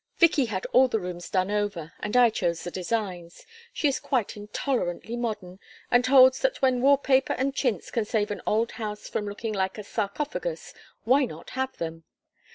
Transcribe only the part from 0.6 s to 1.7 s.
all the rooms done